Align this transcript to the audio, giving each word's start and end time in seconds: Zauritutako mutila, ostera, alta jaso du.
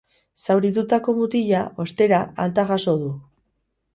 Zauritutako 0.43 1.13
mutila, 1.17 1.59
ostera, 1.85 2.21
alta 2.45 2.65
jaso 2.71 2.99
du. 3.03 3.13